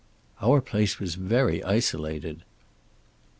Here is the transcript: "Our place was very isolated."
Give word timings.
"Our 0.41 0.61
place 0.61 0.97
was 0.99 1.13
very 1.13 1.63
isolated." 1.63 2.41